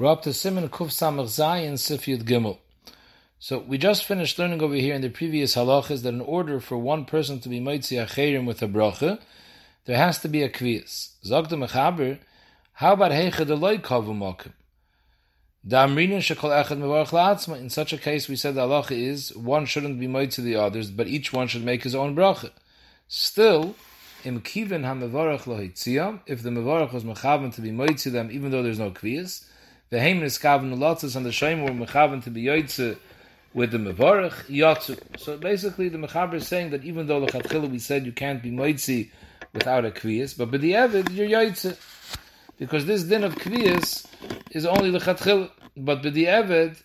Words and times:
We're 0.00 0.12
up 0.12 0.22
to 0.22 0.32
Simon 0.32 0.68
Kuf 0.68 0.90
Samach 0.90 1.24
Zayin 1.24 1.76
Sif 1.76 2.06
Gimel. 2.06 2.58
So 3.40 3.58
we 3.58 3.78
just 3.78 4.04
finished 4.04 4.38
learning 4.38 4.62
over 4.62 4.76
here 4.76 4.94
in 4.94 5.02
the 5.02 5.08
previous 5.08 5.56
halachas 5.56 6.04
that 6.04 6.14
in 6.14 6.20
order 6.20 6.60
for 6.60 6.78
one 6.78 7.04
person 7.04 7.40
to 7.40 7.48
be 7.48 7.58
Moitzi 7.58 8.06
Acherim 8.06 8.46
with 8.46 8.62
a 8.62 8.68
bracha, 8.68 9.18
there 9.86 9.96
has 9.96 10.20
to 10.20 10.28
be 10.28 10.44
a 10.44 10.48
kviyas. 10.48 11.14
Zog 11.24 11.48
the 11.48 11.56
Mechaber, 11.56 12.20
how 12.74 12.92
about 12.92 13.10
Heicha 13.10 13.44
de 13.44 13.56
Loi? 13.56 13.78
Damrinin 13.78 14.52
Shekol 15.66 16.64
Echad 16.64 16.78
Mevarach 16.78 17.08
La'atzma. 17.08 17.58
In 17.58 17.68
such 17.68 17.92
a 17.92 17.98
case, 17.98 18.28
we 18.28 18.36
said 18.36 18.54
the 18.54 18.68
halacha 18.68 18.92
is 18.92 19.34
one 19.34 19.66
shouldn't 19.66 19.98
be 19.98 20.06
Moitzi 20.06 20.44
the 20.44 20.54
others, 20.54 20.92
but 20.92 21.08
each 21.08 21.32
one 21.32 21.48
should 21.48 21.64
make 21.64 21.82
his 21.82 21.96
own 21.96 22.14
bracha. 22.14 22.52
Still, 23.08 23.74
im 24.24 24.42
kiven 24.42 24.84
ha-mevarach 24.84 25.48
lo 25.48 25.56
if 25.58 26.42
the 26.44 26.50
mevarach 26.50 26.92
was 26.92 27.02
mechaven 27.02 27.52
to 27.52 27.60
be 27.60 27.72
moitzi 27.72 28.12
them, 28.12 28.30
even 28.30 28.52
though 28.52 28.62
there's 28.62 28.78
no 28.78 28.92
kviyas, 28.92 29.44
the 29.90 30.00
heim 30.00 30.22
is 30.22 30.38
kaven 30.38 30.76
lotzes 30.76 31.16
and 31.16 31.24
the 31.24 31.30
shaim 31.30 31.62
were 31.62 31.86
mechaven 31.86 32.22
to 32.22 32.30
be 32.30 32.44
yoitze 32.44 32.98
with 33.54 33.70
the 33.70 33.78
mevarach 33.78 34.44
yatsu. 34.46 34.98
So 35.18 35.36
basically, 35.36 35.88
the 35.88 35.98
mechaber 35.98 36.34
is 36.34 36.46
saying 36.46 36.70
that 36.70 36.84
even 36.84 37.06
though 37.06 37.20
the 37.20 37.26
chatchila 37.26 37.70
we 37.70 37.78
said 37.78 38.06
you 38.06 38.12
can't 38.12 38.42
be 38.42 38.50
moitzi 38.50 39.10
without 39.52 39.84
a 39.84 39.90
kviyas, 39.90 40.36
but 40.36 40.50
by 40.50 40.58
the 40.58 40.72
evid 40.72 41.14
you're 41.14 41.78
because 42.58 42.86
this 42.86 43.04
din 43.04 43.24
of 43.24 43.34
kviyas 43.36 44.06
is 44.50 44.66
only 44.66 44.90
the 44.90 44.98
chatchila, 44.98 45.50
but 45.76 46.02
by 46.02 46.10
the 46.10 46.26
evid 46.26 46.82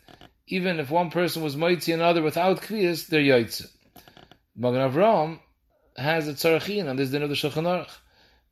even 0.47 0.79
if 0.79 0.89
one 0.89 1.09
person 1.09 1.41
was 1.41 1.55
moitzi 1.55 1.93
another 1.93 2.21
without 2.21 2.61
kviyas, 2.61 3.07
they're 3.07 3.21
yoitze. 3.21 3.69
Magen 4.55 4.91
Avram 4.91 5.39
has 5.97 6.27
a 6.27 6.33
tzarachin 6.33 6.89
on 6.89 6.95
this 6.95 7.09
din 7.09 7.23
of 7.23 7.29
the 7.29 7.35
Shulchan 7.35 7.63
Aruch 7.63 7.89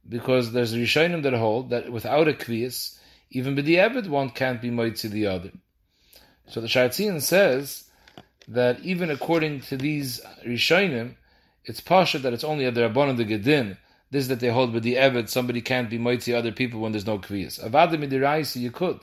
because 0.08 0.52
there's 0.52 0.74
a 0.74 0.78
Rishonim 0.78 1.24
that 1.24 1.34
hold 1.34 1.70
that 1.70 1.92
without 1.92 2.28
a 2.28 2.34
kviyas 2.34 2.98
even 3.32 3.56
b'di'evid 3.56 4.08
one 4.08 4.30
can't 4.30 4.62
be 4.62 4.70
moitzi 4.70 5.10
the 5.10 5.28
other. 5.28 5.52
So 6.48 6.60
the 6.60 6.68
Sharatzian 6.68 7.22
says 7.22 7.86
that 8.48 8.82
even 8.82 9.10
according 9.10 9.62
to 9.62 9.78
these 9.78 10.22
Rishonim, 10.46 11.16
it's 11.64 11.80
pasha 11.80 12.20
that 12.20 12.34
it's 12.34 12.44
only 12.44 12.66
a 12.66 12.72
derabon 12.72 13.16
the 13.16 13.26
gedin. 13.26 13.78
This 14.12 14.28
that 14.28 14.42
they 14.42 14.50
hold 14.50 14.74
with 14.74 14.84
the 14.84 14.96
b'di'evid, 14.96 15.30
somebody 15.30 15.62
can't 15.62 15.90
be 15.90 15.98
moitzi 15.98 16.36
other 16.36 16.52
people 16.52 16.82
when 16.82 16.92
there's 16.92 17.08
no 17.08 17.20
kviyas. 17.20 17.64
Avada 17.64 17.94
midiraisi 17.94 18.58
you 18.58 18.72
could. 18.72 19.00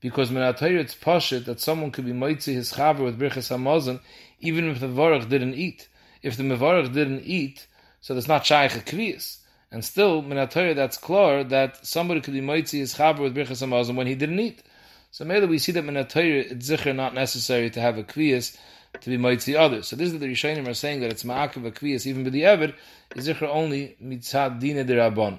Because 0.00 0.30
minatayr 0.30 0.78
it's 0.78 0.94
pasha 0.94 1.40
that 1.40 1.60
someone 1.60 1.90
could 1.90 2.06
be 2.06 2.12
moitzi 2.12 2.54
his 2.54 2.72
chaver 2.72 3.04
with 3.04 3.18
birchas 3.18 3.54
hamazon 3.54 4.00
even 4.40 4.68
if 4.70 4.80
the 4.80 4.86
varach 4.86 5.28
didn't 5.28 5.54
eat. 5.54 5.88
If 6.22 6.36
the 6.38 6.42
mevarach 6.42 6.92
didn't 6.94 7.22
eat, 7.24 7.66
so 8.00 8.14
there's 8.14 8.28
not 8.28 8.46
shaykh 8.46 8.72
kviyas. 8.86 9.38
And 9.70 9.84
still, 9.84 10.22
minatoya, 10.22 10.74
that's 10.74 10.96
clear 10.96 11.44
that 11.44 11.84
somebody 11.86 12.20
could 12.20 12.34
be 12.34 12.40
moitzi 12.40 12.78
his 12.78 12.94
chaber 12.94 13.20
with 13.20 13.34
birchas 13.34 13.62
hamazon 13.62 13.96
when 13.96 14.06
he 14.06 14.14
didn't 14.14 14.40
eat. 14.40 14.62
So 15.10 15.24
maybe 15.24 15.46
we 15.46 15.58
see 15.58 15.72
that 15.72 15.84
minatoya, 15.84 16.52
it's 16.52 16.70
zikr 16.70 16.94
not 16.94 17.14
necessary 17.14 17.68
to 17.70 17.80
have 17.80 17.98
a 17.98 18.04
kviyas 18.04 18.56
to 19.00 19.10
be 19.10 19.18
moitzi 19.18 19.58
others. 19.58 19.88
So 19.88 19.96
this 19.96 20.08
is 20.08 20.14
what 20.14 20.20
the 20.20 20.32
Rishonim 20.32 20.66
are 20.66 20.74
saying 20.74 21.00
that 21.00 21.10
it's 21.10 21.24
ma'akiv 21.24 21.66
a 21.66 21.70
kviyas 21.70 22.06
even 22.06 22.24
with 22.24 22.32
the 22.32 22.44
ever 22.44 22.72
is 23.14 23.28
zikr 23.28 23.48
only 23.48 23.96
mitzad 24.02 24.60
dina 24.60 24.84
de 24.84 24.94
rabban. 24.94 25.38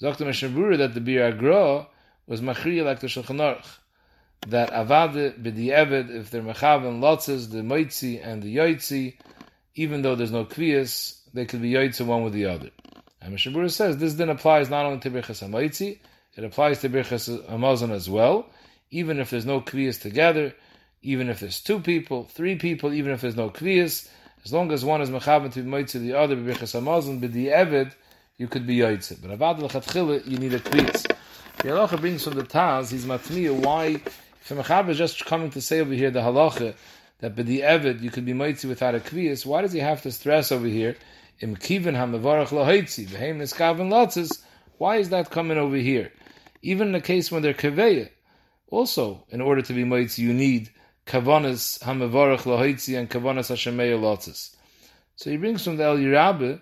Zokta 0.00 0.26
Meshabura 0.26 0.78
that 0.78 0.94
the 0.94 1.00
Bir 1.00 1.22
Agra 1.24 1.86
was 2.26 2.40
machriya 2.40 2.84
like 2.84 3.00
the 3.00 3.06
Shulchan 3.06 3.36
Aruch. 3.36 3.66
That 4.48 4.70
avade 4.70 5.42
b'di'eved, 5.42 6.08
if 6.08 6.30
they're 6.30 6.40
mechav 6.40 6.88
and 6.88 7.02
lotzes, 7.02 7.50
the 7.50 7.58
moitzi 7.58 8.26
and 8.26 8.42
the 8.42 8.56
yoitzi, 8.56 9.16
even 9.74 10.00
though 10.00 10.14
there's 10.14 10.30
no 10.30 10.46
kviyas, 10.46 11.20
they 11.34 11.44
could 11.44 11.60
be 11.60 11.72
yoitzi 11.72 12.06
one 12.06 12.24
with 12.24 12.32
the 12.32 12.46
other. 12.46 12.70
And 13.20 13.36
Mishabura 13.36 13.70
says 13.70 13.98
this 13.98 14.14
then 14.14 14.30
applies 14.30 14.70
not 14.70 14.86
only 14.86 15.00
to 15.00 15.10
Birchas 15.10 15.46
HaMaitzi, 15.46 15.98
it 16.36 16.44
applies 16.44 16.80
to 16.80 16.88
Birchas 16.88 17.44
HaMazon 17.48 17.90
as 17.90 18.08
well, 18.08 18.46
even 18.90 19.18
if 19.18 19.30
there's 19.30 19.46
no 19.46 19.60
Kviyas 19.60 20.00
together, 20.00 20.54
even 21.02 21.28
if 21.28 21.40
there's 21.40 21.60
two 21.60 21.80
people, 21.80 22.24
three 22.24 22.56
people, 22.56 22.92
even 22.92 23.12
if 23.12 23.20
there's 23.20 23.36
no 23.36 23.50
Kviyas, 23.50 24.08
as 24.44 24.52
long 24.52 24.72
as 24.72 24.84
one 24.84 25.02
is 25.02 25.10
Mechavan 25.10 25.52
to 25.52 25.62
be 25.62 25.70
Maitzi, 25.70 26.00
the 26.00 26.14
other 26.14 26.36
Birchas 26.36 26.80
HaMazon, 26.80 27.20
the 27.20 27.48
Eved, 27.48 27.92
you 28.38 28.48
could 28.48 28.66
be 28.66 28.78
Yaitze. 28.78 29.20
But 29.20 29.38
Avad 29.38 29.58
L'chatchila, 29.58 30.26
you 30.26 30.38
need 30.38 30.54
a 30.54 30.60
Kviyas. 30.60 31.02
The 31.58 31.68
halacha 31.68 32.00
brings 32.00 32.24
from 32.24 32.34
the 32.34 32.42
Taz, 32.42 32.90
he's 32.90 33.04
matmiya, 33.04 33.52
why, 33.52 33.86
if 33.86 34.48
Mechaber 34.48 34.88
is 34.88 34.98
just 34.98 35.26
coming 35.26 35.50
to 35.50 35.60
say 35.60 35.80
over 35.80 35.92
here 35.92 36.10
the 36.10 36.20
halacha, 36.20 36.74
that 37.18 37.36
the 37.36 37.60
Eved, 37.60 38.00
you 38.00 38.10
could 38.10 38.24
be 38.24 38.32
Maitzi 38.32 38.66
without 38.66 38.94
a 38.94 39.00
Kviyas, 39.00 39.44
why 39.44 39.60
does 39.60 39.72
he 39.72 39.80
have 39.80 40.00
to 40.02 40.10
stress 40.10 40.50
over 40.50 40.66
here 40.66 40.96
im 41.40 41.56
kiven 41.56 41.94
hamevarach 41.94 42.48
loheitzi 42.48 43.06
v'heim 43.06 43.38
niskaven. 43.38 43.90
Why 44.78 44.96
is 44.96 45.10
that 45.10 45.30
coming 45.30 45.58
over 45.58 45.76
here? 45.76 46.12
Even 46.62 46.88
in 46.88 46.92
the 46.92 47.00
case 47.00 47.30
when 47.30 47.42
they're 47.42 47.54
kaveya, 47.54 48.10
also 48.68 49.24
in 49.30 49.40
order 49.40 49.62
to 49.62 49.72
be 49.72 49.84
moitzi, 49.84 50.18
you 50.18 50.32
need 50.32 50.70
kavanas 51.06 51.80
hamevarach 51.80 52.42
loheitzi 52.42 52.98
and 52.98 53.10
kavanas 53.10 53.50
hashemeya 53.50 53.98
lotzes. 53.98 54.54
So 55.16 55.30
he 55.30 55.36
brings 55.36 55.64
from 55.64 55.76
the 55.76 55.84
El 55.84 55.98
Yirabe 55.98 56.60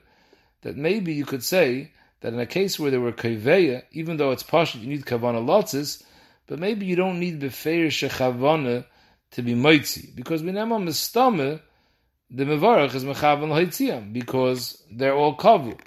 that 0.62 0.76
maybe 0.76 1.12
you 1.12 1.24
could 1.24 1.44
say 1.44 1.92
that 2.20 2.32
in 2.32 2.40
a 2.40 2.46
case 2.46 2.78
where 2.78 2.90
there 2.90 3.00
were 3.00 3.12
kaveya, 3.12 3.82
even 3.92 4.16
though 4.16 4.32
it's 4.32 4.42
partial, 4.42 4.80
you 4.80 4.88
need 4.88 5.04
kavana 5.04 5.44
lotzes, 5.44 6.02
but 6.46 6.58
maybe 6.58 6.86
you 6.86 6.96
don't 6.96 7.20
need 7.20 7.40
befeir 7.40 7.86
shechavana 7.86 8.84
to 9.30 9.42
be 9.42 9.54
moitzi 9.54 10.14
because 10.14 10.42
we 10.42 10.50
nema 10.50 10.82
mistame 10.82 11.60
the 12.30 12.44
mevarach 12.44 12.94
is 12.94 13.04
mechavan 13.04 13.48
l'haitziam 13.48 14.12
because 14.12 14.82
they're 14.90 15.14
all 15.14 15.34
kavu. 15.36 15.78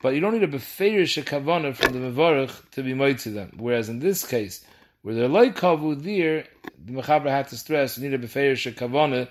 But 0.00 0.14
you 0.14 0.20
don't 0.20 0.32
need 0.32 0.44
a 0.44 0.48
befeirish 0.48 1.22
kavana 1.24 1.74
from 1.74 1.92
the 1.92 1.98
mevarach 1.98 2.70
to 2.72 2.82
be 2.84 2.92
moitzi 2.92 3.34
them. 3.34 3.52
Whereas 3.56 3.88
in 3.88 3.98
this 3.98 4.24
case, 4.24 4.64
where 5.02 5.14
they're 5.14 5.28
like 5.28 5.56
kavu, 5.56 6.00
there 6.00 6.44
the 6.84 6.92
mechaber 6.92 7.28
had 7.28 7.48
to 7.48 7.56
stress 7.56 7.98
you 7.98 8.08
need 8.08 8.14
a 8.14 8.24
befeirish 8.24 8.72
kavana 8.74 9.28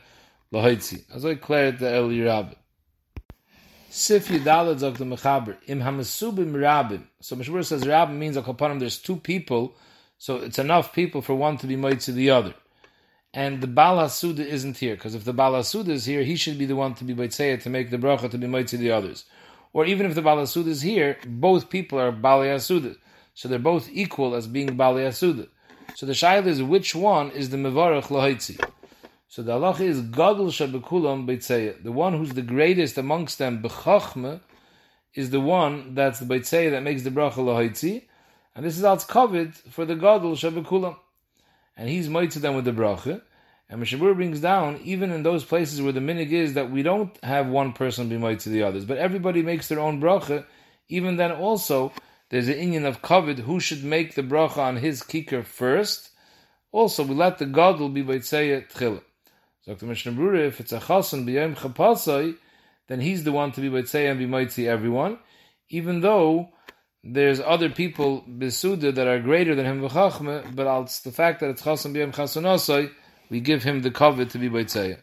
l'haitzi. 0.52 1.04
As 1.14 1.26
I 1.26 1.36
declared 1.36 1.80
the 1.80 1.90
El 1.90 2.10
Yirab. 2.10 2.56
Sif 3.90 4.28
Yidalad 4.28 4.84
of 4.84 4.98
the 4.98 5.06
mechaber 5.06 5.56
im 5.68 5.80
hamasubim 5.80 6.52
rabim. 6.52 7.04
So 7.22 7.38
Meshmur 7.38 7.64
says 7.64 7.84
rabim 7.84 8.18
means 8.18 8.36
a 8.36 8.42
kapanim. 8.42 8.80
There's 8.80 8.98
two 8.98 9.16
people, 9.16 9.74
so 10.18 10.36
it's 10.36 10.60
enough 10.60 10.92
people 10.92 11.22
for 11.22 11.34
one 11.34 11.58
to 11.60 11.68
be 11.68 11.78
to 11.96 12.12
the 12.12 12.30
other 12.32 12.54
and 13.38 13.62
the 13.62 13.68
Bal 13.68 13.98
Hasuda 13.98 14.40
isn't 14.40 14.78
here, 14.78 14.96
because 14.96 15.14
if 15.14 15.24
the 15.24 15.32
Bal 15.32 15.54
Hasuda 15.54 15.90
is 15.90 16.06
here, 16.06 16.24
he 16.24 16.36
should 16.36 16.58
be 16.58 16.66
the 16.66 16.76
one 16.76 16.96
to 16.96 17.04
be 17.04 17.14
Baitzea 17.14 17.62
to 17.62 17.70
make 17.70 17.92
the 17.92 17.98
bracha 18.00 18.32
to 18.32 18.38
be 18.40 18.48
Moitzi 18.48 18.80
the 18.80 18.90
others. 18.90 19.26
Or 19.74 19.86
even 19.86 20.08
if 20.08 20.16
the 20.16 20.24
Bal 20.24 20.38
Hasuda 20.38 20.70
is 20.70 20.82
here, 20.82 21.20
both 21.24 21.70
people 21.70 22.00
are 22.00 22.12
Bal 22.12 22.40
Hasuda. 22.40 22.98
So 23.36 23.48
they're 23.48 23.60
both 23.60 23.90
equal 23.94 24.34
as 24.34 24.48
being 24.48 24.76
Bal 24.76 24.96
Hasuda. 24.96 25.50
So 25.94 26.08
the 26.08 26.14
shaila 26.14 26.48
is 26.48 26.64
which 26.64 26.96
one 26.96 27.30
is 27.30 27.52
the 27.52 27.58
Mevarach 27.58 28.06
Lohaitzi. 28.06 28.60
So 29.28 29.44
the 29.44 29.52
halacha 29.52 29.82
is 29.82 30.02
Gadol 30.02 30.48
Shabekulam 30.48 31.28
Baitzea. 31.28 31.84
The 31.84 31.92
one 31.92 32.18
who's 32.18 32.32
the 32.32 32.42
greatest 32.42 32.98
amongst 32.98 33.38
them, 33.38 33.62
Bechachme, 33.62 34.40
is 35.14 35.30
the 35.30 35.42
one 35.42 35.94
that's 35.94 36.18
the 36.18 36.26
Baitzea 36.26 36.72
that 36.72 36.82
makes 36.82 37.04
the 37.04 37.12
bracha 37.12 37.36
Lohaitzi. 37.36 38.06
And 38.56 38.66
this 38.66 38.80
is 38.80 38.84
it's 38.84 39.06
covered 39.06 39.54
for 39.54 39.86
the 39.86 39.94
Gadol 39.94 40.32
Shabekulam. 40.32 40.98
And 41.80 41.88
he's 41.88 42.10
Moitzi 42.10 42.42
them 42.42 42.56
with 42.56 42.66
the 42.66 42.72
bracha. 42.72 43.22
And 43.70 43.84
Mishabur 43.84 44.16
brings 44.16 44.40
down, 44.40 44.80
even 44.84 45.12
in 45.12 45.24
those 45.24 45.44
places 45.44 45.82
where 45.82 45.92
the 45.92 46.00
minig 46.00 46.32
is 46.32 46.54
that 46.54 46.72
we 46.72 46.84
don't 46.84 47.18
have 47.24 47.48
one 47.48 47.74
person 47.74 48.08
be 48.08 48.36
to 48.38 48.50
the 48.50 48.64
others, 48.64 48.86
but 48.86 48.98
everybody 48.98 49.42
makes 49.42 49.68
their 49.68 49.80
own 49.80 50.00
bracha, 50.00 50.46
even 50.88 51.18
then 51.18 51.34
also, 51.34 51.92
there's 52.30 52.48
an 52.48 52.56
Indian 52.56 52.86
of 52.86 53.02
Kovid 53.02 53.40
who 53.40 53.60
should 53.60 53.84
make 53.84 54.16
the 54.16 54.22
bracha 54.22 54.58
on 54.58 54.78
his 54.78 55.04
kicker 55.04 55.44
first. 55.44 56.12
Also, 56.72 57.04
we 57.04 57.14
let 57.14 57.40
the 57.40 57.46
gadol 57.46 57.90
be 57.90 58.04
Baitzaya 58.04 58.72
Tchila. 58.72 59.02
So, 59.62 59.74
Dr. 59.74 59.86
Mishnah 59.86 60.34
if 60.36 60.62
it's 60.62 60.72
a 60.72 60.80
chasan 60.80 61.26
b'yayim 61.26 61.56
chapasai, 61.56 62.36
then 62.88 63.02
he's 63.02 63.26
the 63.26 63.34
one 63.34 63.52
to 63.52 63.60
be 63.60 63.70
Baitzaya 63.70 64.12
and 64.12 64.20
be 64.20 64.26
Maitzi 64.26 64.66
everyone, 64.66 65.20
even 65.70 66.00
though 66.00 66.50
there's 67.04 67.42
other 67.42 67.70
people 67.70 68.24
besuda 68.30 68.96
that 68.96 69.08
are 69.08 69.20
greater 69.20 69.56
than 69.56 69.66
him 69.66 69.82
v'chachme, 69.82 70.56
but 70.56 70.84
it's 70.84 71.02
the 71.02 71.12
fact 71.12 71.42
that 71.42 71.50
it's 71.50 71.62
chasan 71.62 71.94
b'yayim 71.94 72.14
chasanasai, 72.14 72.92
we 73.30 73.40
give 73.40 73.64
him 73.64 73.82
the 73.82 73.92
covet 73.92 74.30
to 74.32 74.38
be 74.38 74.50
Baitzaya. 74.50 75.00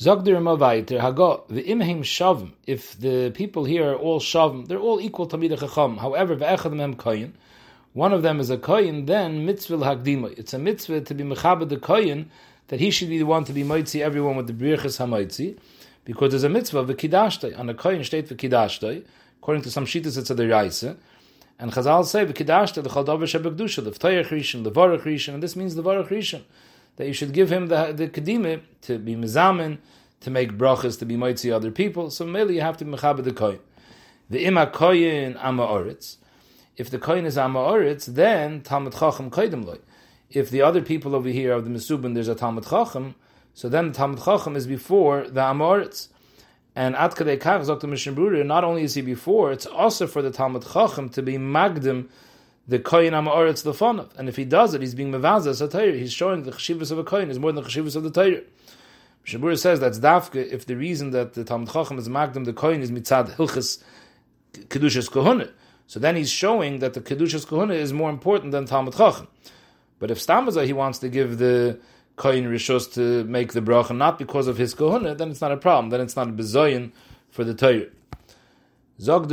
The 0.00 0.10
Imhim 0.12 2.00
Shavim. 2.00 2.52
If 2.66 2.98
the 2.98 3.30
people 3.30 3.64
here 3.64 3.92
are 3.92 3.96
all 3.96 4.20
Shavim, 4.20 4.68
they're 4.68 4.78
all 4.78 5.00
equal 5.00 5.26
to 5.26 5.56
Chacham. 5.56 5.98
However, 5.98 6.36
Ve'echad 6.36 6.72
Mem 6.72 6.94
Koyin, 6.96 7.32
one 7.92 8.12
of 8.12 8.22
them 8.22 8.40
is 8.40 8.50
a 8.50 8.56
Koyin, 8.56 9.06
then 9.06 9.44
Mitzvah 9.44 9.76
Hagdima. 9.78 10.38
It's 10.38 10.54
a 10.54 10.58
mitzvah 10.58 11.00
to 11.02 11.14
be 11.14 11.24
Mechabed 11.24 11.68
the 11.68 11.76
Koyin, 11.76 12.26
that 12.68 12.80
he 12.80 12.90
should 12.90 13.08
be 13.08 13.18
the 13.18 13.26
one 13.26 13.44
to 13.44 13.52
be 13.52 13.64
Moitzi 13.64 14.00
everyone 14.00 14.36
with 14.36 14.46
the 14.46 14.52
Birchas 14.52 14.98
HaMoitzi, 14.98 15.58
because 16.04 16.30
there's 16.30 16.44
a 16.44 16.48
mitzvah 16.48 16.84
V'Kidashtoi. 16.84 17.58
On 17.58 17.68
a 17.68 17.74
Koyin 17.74 18.04
state 18.04 18.28
V'Kidashtoi, 18.28 19.04
according 19.38 19.62
to 19.62 19.70
some 19.70 19.84
Shittas 19.84 20.16
it's 20.18 20.30
a 20.30 20.34
Deraisa, 20.34 20.96
and 21.58 21.72
Chazal 21.72 22.04
say 22.04 22.24
V'Kidashtoi, 22.24 22.82
the 22.82 22.90
Chaldover 22.90 23.24
Shebekdusha, 23.24 23.82
the 23.82 23.90
V'Toyach 23.90 24.28
Rishon, 24.28 24.62
the 24.64 24.70
Vorach 24.70 25.02
Rishon, 25.02 25.34
and 25.34 25.42
this 25.42 25.56
means 25.56 25.74
the 25.74 25.82
Vorach 25.82 26.08
Rishon 26.08 26.42
that 26.98 27.06
you 27.06 27.14
should 27.14 27.32
give 27.32 27.50
him 27.50 27.68
the 27.68 27.92
the 27.92 28.08
kedime 28.08 28.60
to 28.82 28.98
be 28.98 29.16
mizamin, 29.16 29.78
to 30.20 30.30
make 30.30 30.52
brachas, 30.52 30.98
to 30.98 31.06
be 31.06 31.16
mighty 31.16 31.50
other 31.50 31.70
people. 31.70 32.10
So 32.10 32.26
mainly 32.26 32.56
you 32.56 32.60
have 32.60 32.76
to 32.76 32.84
be 32.84 32.92
mechaber 32.92 33.24
the 33.24 33.32
koyin. 33.32 33.60
The 34.28 34.44
ima 34.44 34.66
koyin 34.66 35.42
ama 35.42 35.66
oritz. 35.66 36.16
If 36.76 36.90
the 36.90 36.98
koyin 36.98 37.24
is 37.24 37.38
ama 37.38 37.60
oritz, 37.60 38.04
then 38.04 38.60
talmud 38.60 38.92
chacham 38.92 39.30
koydem 39.30 39.64
loy. 39.64 39.78
if 40.30 40.50
the 40.50 40.62
other 40.62 40.82
people 40.82 41.14
over 41.14 41.28
here 41.28 41.52
of 41.52 41.64
the 41.64 41.70
Mesubin, 41.70 42.14
there's 42.14 42.28
a 42.28 42.34
Talmud 42.34 42.64
Chacham, 42.64 43.14
so 43.54 43.68
then 43.68 43.88
the 43.88 43.94
Talmud 43.94 44.22
Chacham 44.22 44.56
is 44.56 44.66
before 44.66 45.22
the 45.22 45.40
Amoritz. 45.40 46.08
And 46.76 46.94
At 46.94 47.12
Kadei 47.12 47.38
Kach, 47.38 47.66
Dr. 47.66 47.86
Mishnah 47.86 48.44
not 48.44 48.62
only 48.62 48.82
is 48.82 48.94
he 48.94 49.02
before, 49.02 49.50
it's 49.50 49.66
also 49.66 50.06
for 50.06 50.22
the 50.22 50.30
Talmud 50.30 50.64
Chacham 50.72 51.08
to 51.10 51.22
be 51.22 51.38
Magdim, 51.38 52.08
the 52.68 52.78
Koyin 52.78 53.12
Amoritz 53.12 53.64
Lefonov. 53.64 54.10
And 54.16 54.28
if 54.28 54.36
he 54.36 54.44
does 54.44 54.74
it, 54.74 54.82
he's 54.82 54.94
being 54.94 55.10
Mevazah 55.10 55.60
a 55.60 55.68
Torah. 55.68 55.92
He's 55.92 56.12
showing 56.12 56.42
the 56.42 56.52
Chashivas 56.52 56.92
of 56.92 56.98
a 56.98 57.04
Koyin 57.04 57.30
is 57.30 57.38
more 57.38 57.50
than 57.50 57.64
the 57.64 57.70
Chashivas 57.70 57.96
of 57.96 58.02
the 58.02 58.10
Torah. 58.10 58.42
Mishnah 59.24 59.56
says 59.56 59.80
that's 59.80 59.98
Dafka 59.98 60.36
if 60.36 60.66
the 60.66 60.76
reason 60.76 61.10
that 61.10 61.34
the 61.34 61.44
Talmud 61.44 61.70
Chacham 61.70 61.98
is 61.98 62.08
Magdim, 62.08 62.44
the 62.44 62.52
Koyin 62.52 62.80
is 62.80 62.90
Mitzad 62.90 63.34
Hilchas 63.36 63.82
Kedushas 64.52 65.10
Kohuna. 65.10 65.50
So 65.86 65.98
then 65.98 66.16
he's 66.16 66.30
showing 66.30 66.80
that 66.80 66.94
the 66.94 67.00
Kedushas 67.00 67.46
Kohuna 67.46 67.74
is 67.74 67.92
more 67.92 68.10
important 68.10 68.52
than 68.52 68.66
Talmud 68.66 68.94
Chacham. 68.94 69.28
But 69.98 70.10
if 70.10 70.18
Stamaza 70.18 70.64
he 70.66 70.72
wants 70.72 70.98
to 71.00 71.08
give 71.08 71.38
the 71.38 71.80
Kohen 72.16 72.44
Rishos 72.44 72.92
to 72.94 73.24
make 73.24 73.52
the 73.52 73.60
bracha 73.60 73.96
not 73.96 74.18
because 74.18 74.46
of 74.46 74.58
his 74.58 74.74
Kohuna, 74.74 75.16
then 75.16 75.30
it's 75.30 75.40
not 75.40 75.52
a 75.52 75.56
problem. 75.56 75.90
Then 75.90 76.00
it's 76.00 76.16
not 76.16 76.28
a 76.28 76.32
bezoyin 76.32 76.92
for 77.30 77.44
the 77.44 77.54
Torah. 77.54 77.86
Zog 79.00 79.28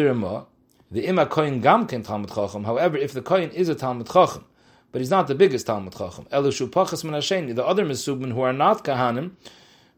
the 0.96 1.06
Ima 1.06 1.26
Kohen 1.26 1.62
Gamken 1.62 2.06
Talmud 2.06 2.34
Chacham. 2.34 2.64
However, 2.64 2.96
if 2.96 3.12
the 3.12 3.22
Kohen 3.22 3.52
is 3.52 3.68
a 3.68 3.76
Talmud 3.76 4.08
Chacham, 4.08 4.46
but 4.94 5.02
he's 5.02 5.10
not 5.10 5.28
the 5.28 5.36
biggest 5.36 5.68
Talmud 5.68 5.92
Chacham, 5.92 6.26
Elushu 6.32 6.70
Pachas 6.70 7.04
Menasheni, 7.04 7.54
the 7.54 7.66
other 7.66 7.86
Mesubin 7.86 8.32
who 8.32 8.40
are 8.40 8.54
not 8.54 8.86
Kahanim, 8.86 9.32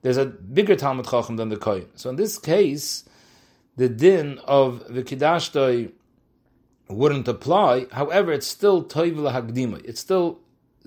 there's 0.01 0.17
a 0.17 0.25
bigger 0.25 0.75
Talmud 0.75 1.07
Chacham 1.07 1.35
than 1.35 1.49
the 1.49 1.55
Kohen. 1.55 1.85
So 1.93 2.09
in 2.09 2.15
this 2.15 2.39
case, 2.39 3.03
the 3.75 3.87
din 3.87 4.39
of 4.45 4.91
the 4.91 5.03
Kiddashtoi 5.03 5.91
wouldn't 6.89 7.27
apply. 7.27 7.85
However, 7.91 8.31
it's 8.31 8.47
still 8.47 8.83
Toiv 8.83 9.17
Lahagdima. 9.17 9.85
It's 9.85 10.01
still 10.01 10.39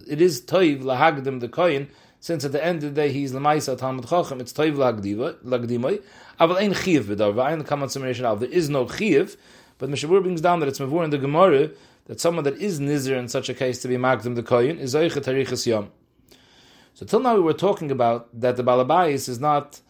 it 0.08 0.20
is 0.20 0.40
toiv 0.40 0.82
lahagdim 0.82 1.40
the 1.40 1.48
koyin, 1.48 1.88
since 2.20 2.44
at 2.44 2.52
the 2.52 2.64
end 2.64 2.82
of 2.82 2.94
the 2.94 3.00
day 3.02 3.12
he's 3.12 3.32
lemaisa 3.32 3.76
talmud 3.76 4.08
chacham. 4.08 4.40
It's 4.40 4.52
toiv 4.52 4.74
lahagdimai. 4.76 6.02
Aval 6.40 6.56
ein 6.56 6.74
chiv 6.74 7.04
b'dar 7.04 7.34
v'ayin 7.34 7.62
kamat 7.64 7.90
summation 7.90 8.24
al. 8.24 8.36
There 8.36 8.48
is 8.48 8.68
no 8.68 8.86
chiv, 8.86 9.36
but 9.80 9.88
Mishabur 9.88 10.22
brings 10.22 10.42
down 10.42 10.60
that 10.60 10.68
it's 10.68 10.78
mavur 10.78 11.02
in 11.02 11.10
the 11.10 11.18
Gemara 11.18 11.70
that 12.04 12.20
someone 12.20 12.44
that 12.44 12.58
is 12.58 12.78
nizir 12.78 13.16
in 13.16 13.28
such 13.28 13.48
a 13.48 13.54
case 13.54 13.80
to 13.80 13.88
be 13.88 13.96
magdim 13.96 14.34
the 14.36 14.42
koyin 14.42 14.78
is 14.78 14.94
oichet 14.94 15.24
tarichas 15.24 15.66
yom. 15.66 15.90
So 16.94 17.06
till 17.06 17.20
now 17.20 17.34
we 17.34 17.40
were 17.40 17.54
talking 17.54 17.90
about 17.90 18.28
that 18.38 18.56
the 18.56 18.62
balabais 18.62 19.28
is 19.28 19.40
not 19.40 19.80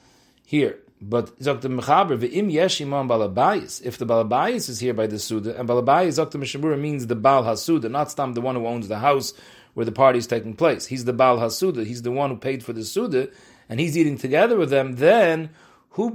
here. 0.44 0.78
But 1.02 1.36
Dr. 1.40 1.70
Mechaber, 1.70 2.16
v'im 2.18 2.52
yesh 2.52 2.80
imam 2.80 3.08
balabayis. 3.08 3.84
If 3.84 3.98
the 3.98 4.06
balabayis 4.06 4.68
is 4.68 4.78
here 4.78 4.94
by 4.94 5.08
the 5.08 5.18
Suda, 5.18 5.58
and 5.58 5.68
balabayis, 5.68 6.16
Dr. 6.16 6.38
Mishabura 6.38 6.78
means 6.78 7.06
the 7.06 7.16
Baal 7.16 7.42
HaSuda, 7.42 7.90
not 7.90 8.10
Stam, 8.10 8.34
the 8.34 8.40
one 8.40 8.54
who 8.54 8.66
owns 8.66 8.86
the 8.86 8.98
house 8.98 9.32
where 9.74 9.86
the 9.86 9.92
party 9.92 10.18
is 10.18 10.26
taking 10.26 10.54
place. 10.54 10.86
He's 10.86 11.06
the 11.06 11.14
Baal 11.14 11.38
HaSuda, 11.38 11.84
he's 11.86 12.02
the 12.02 12.12
one 12.12 12.30
who 12.30 12.36
paid 12.36 12.62
for 12.62 12.74
the 12.74 12.84
Suda, 12.84 13.28
and 13.68 13.80
he's 13.80 13.96
eating 13.96 14.18
together 14.18 14.56
with 14.56 14.70
them, 14.70 14.96
then 14.96 15.50
then 15.96 16.10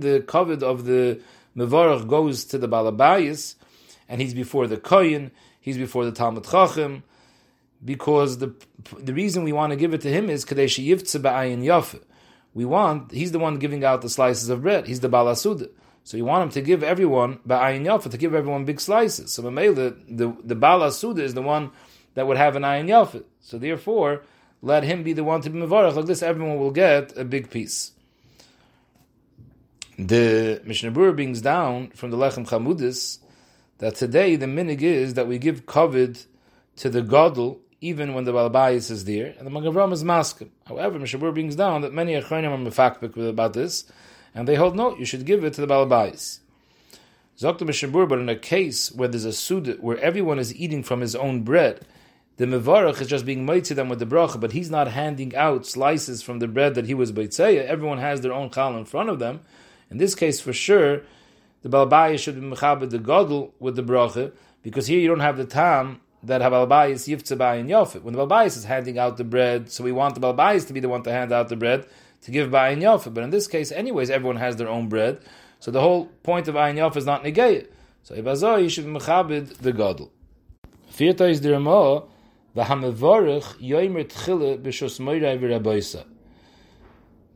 the 0.00 0.24
covet 0.26 0.62
of 0.62 0.84
the 0.84 1.20
Mevarach 1.56 2.06
goes 2.06 2.44
to 2.46 2.58
the 2.58 2.68
Balabayas, 2.68 3.54
and 4.08 4.20
he's 4.20 4.34
before 4.34 4.66
the 4.66 4.76
Koyin, 4.76 5.30
he's 5.60 5.78
before 5.78 6.04
the 6.04 6.12
Talmud 6.12 6.44
Chachim, 6.44 7.02
because 7.84 8.38
the 8.38 8.54
the 8.98 9.14
reason 9.14 9.44
we 9.44 9.52
want 9.52 9.70
to 9.70 9.76
give 9.76 9.94
it 9.94 10.00
to 10.02 10.10
him 10.10 10.30
is 10.30 10.44
Kadesh 10.44 10.78
Yivtze 10.78 11.20
Ba'ayin 11.20 11.62
Yafe. 11.62 12.00
We 12.54 12.64
want, 12.64 13.10
he's 13.10 13.32
the 13.32 13.38
one 13.38 13.58
giving 13.58 13.84
out 13.84 14.02
the 14.02 14.08
slices 14.08 14.48
of 14.48 14.62
bread, 14.62 14.86
he's 14.86 15.00
the 15.00 15.08
Balasuda. 15.08 15.68
So 16.04 16.18
you 16.18 16.26
want 16.26 16.42
him 16.44 16.50
to 16.50 16.60
give 16.60 16.82
everyone 16.82 17.38
ba'ayin 17.48 17.86
yafa 17.86 18.10
to 18.10 18.18
give 18.18 18.34
everyone 18.34 18.66
big 18.66 18.78
slices. 18.78 19.32
So 19.32 19.40
the 19.40 19.96
the 20.06 20.36
the 20.44 20.54
Balasuda 20.54 21.20
is 21.20 21.32
the 21.32 21.42
one 21.42 21.70
that 22.12 22.26
would 22.26 22.36
have 22.36 22.56
an 22.56 22.62
ayin 22.62 22.88
yafa. 22.88 23.24
So 23.40 23.58
therefore, 23.58 24.22
let 24.60 24.84
him 24.84 25.02
be 25.02 25.14
the 25.14 25.24
one 25.24 25.40
to 25.40 25.50
be 25.50 25.58
mevarach. 25.58 25.94
Like 25.94 26.04
this, 26.04 26.22
everyone 26.22 26.58
will 26.58 26.70
get 26.70 27.16
a 27.16 27.24
big 27.24 27.48
piece. 27.48 27.92
The 29.98 30.60
Mishnah 30.64 30.90
Berurah 30.90 31.14
brings 31.14 31.40
down 31.40 31.90
from 31.90 32.10
the 32.10 32.16
Lechem 32.16 32.46
Chamudis 32.48 33.18
that 33.78 33.94
today 33.94 34.34
the 34.36 34.46
minig 34.46 34.82
is 34.82 35.14
that 35.14 35.28
we 35.28 35.38
give 35.38 35.66
covet 35.66 36.26
to 36.76 36.90
the 36.90 37.02
gadol 37.02 37.60
even 37.80 38.14
when 38.14 38.24
the 38.24 38.32
balbayis 38.32 38.90
is 38.90 39.04
there, 39.04 39.34
and 39.38 39.46
the 39.46 39.50
Magavram 39.50 39.92
is 39.92 40.02
maskim. 40.02 40.48
However, 40.66 40.98
Mishnah 40.98 41.20
Berurah 41.20 41.34
brings 41.34 41.54
down 41.54 41.82
that 41.82 41.92
many 41.92 42.14
achronim 42.14 42.50
are 42.50 42.70
mefakbik 42.70 43.28
about 43.28 43.52
this 43.52 43.84
and 44.34 44.48
they 44.48 44.56
hold 44.56 44.74
no, 44.74 44.96
you 44.96 45.04
should 45.04 45.24
give 45.24 45.44
it 45.44 45.54
to 45.54 45.60
the 45.60 45.66
balabais. 45.66 46.40
Zokta 47.38 47.60
Mishabur, 47.60 48.08
but 48.08 48.18
in 48.18 48.28
a 48.28 48.36
case 48.36 48.92
where 48.92 49.08
there's 49.08 49.24
a 49.24 49.32
suda 49.32 49.74
where 49.74 49.98
everyone 49.98 50.38
is 50.38 50.54
eating 50.54 50.82
from 50.82 51.00
his 51.00 51.14
own 51.14 51.42
bread, 51.42 51.86
the 52.36 52.46
mevarach 52.46 53.00
is 53.00 53.06
just 53.06 53.24
being 53.24 53.46
made 53.46 53.64
to 53.66 53.74
them 53.74 53.88
with 53.88 54.00
the 54.00 54.06
bracha, 54.06 54.40
but 54.40 54.52
he's 54.52 54.70
not 54.70 54.88
handing 54.88 55.34
out 55.36 55.66
slices 55.66 56.22
from 56.22 56.40
the 56.40 56.48
bread 56.48 56.74
that 56.74 56.86
he 56.86 56.94
was 56.94 57.12
beitzeya. 57.12 57.64
Everyone 57.64 57.98
has 57.98 58.22
their 58.22 58.32
own 58.32 58.50
chal 58.50 58.76
in 58.76 58.84
front 58.84 59.08
of 59.08 59.20
them. 59.20 59.40
In 59.90 59.98
this 59.98 60.14
case, 60.14 60.40
for 60.40 60.52
sure, 60.52 61.02
the 61.62 61.68
balabais 61.68 62.18
should 62.18 62.40
be 62.40 62.46
mechabed 62.46 62.90
the 62.90 62.98
godel 62.98 63.52
with 63.58 63.76
the 63.76 63.82
bracha, 63.82 64.32
because 64.62 64.86
here 64.86 65.00
you 65.00 65.08
don't 65.08 65.20
have 65.20 65.36
the 65.36 65.44
time 65.44 66.00
that 66.22 66.40
Habalbayis 66.40 67.06
Yiftzabay 67.08 67.60
and 67.60 67.68
Yofit. 67.68 68.02
When 68.02 68.14
the 68.14 68.26
Balbayis 68.26 68.56
is 68.56 68.64
handing 68.64 68.98
out 68.98 69.16
the 69.18 69.24
bread, 69.24 69.70
so 69.70 69.84
we 69.84 69.92
want 69.92 70.14
the 70.14 70.20
Balbayis 70.20 70.66
to 70.66 70.72
be 70.72 70.80
the 70.80 70.88
one 70.88 71.02
to 71.02 71.12
hand 71.12 71.32
out 71.32 71.48
the 71.48 71.56
bread, 71.56 71.86
to 72.22 72.30
give 72.30 72.50
by 72.50 72.74
Ayin 72.74 72.80
Yofit. 72.80 73.12
But 73.12 73.24
in 73.24 73.30
this 73.30 73.46
case, 73.46 73.70
anyways, 73.70 74.08
everyone 74.10 74.36
has 74.36 74.56
their 74.56 74.68
own 74.68 74.88
bread. 74.88 75.20
So 75.60 75.70
the 75.70 75.80
whole 75.80 76.06
point 76.22 76.48
of 76.48 76.54
Ayin 76.54 76.76
Yofit 76.76 76.96
is 76.96 77.06
not 77.06 77.22
negayah. 77.24 77.66
So 78.02 78.14
Ibazah, 78.14 78.62
you 78.62 78.68
should 78.68 78.86
be 78.86 78.92
mechabed 78.92 79.58
the. 79.58 80.08
Vierta 80.92 81.26
is 81.26 81.40
the 81.40 81.52
Ramah. 81.52 82.04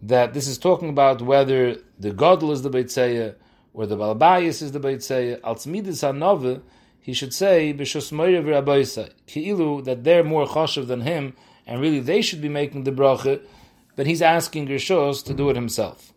That 0.00 0.34
this 0.34 0.46
is 0.46 0.58
talking 0.58 0.88
about 0.90 1.22
whether 1.22 1.76
the 1.98 2.12
Gadol 2.12 2.52
is 2.52 2.62
the 2.62 2.70
Beitzeya, 2.70 3.34
or 3.74 3.86
the 3.86 3.96
Balabayas 3.96 4.62
is 4.62 4.72
the 4.72 4.80
Beitzeya. 4.80 5.40
Als 5.42 5.66
midis 5.66 6.02
hanove, 6.02 6.62
he 7.00 7.12
should 7.12 7.34
say 7.34 7.72
b'shos 7.72 8.12
moirai 8.12 8.42
v'raboisa. 8.44 9.10
Ki'ilu, 9.26 9.84
that 9.84 10.04
they're 10.04 10.24
more 10.24 10.46
choshev 10.46 10.86
than 10.86 11.00
him, 11.00 11.34
and 11.66 11.80
really 11.80 12.00
they 12.00 12.22
should 12.22 12.40
be 12.40 12.48
making 12.48 12.84
the 12.84 12.92
bracha, 12.92 13.40
but 13.96 14.06
he's 14.06 14.22
asking 14.22 14.68
Rishos 14.68 15.24
to 15.24 15.34
do 15.34 15.50
it 15.50 15.56
himself. 15.56 16.12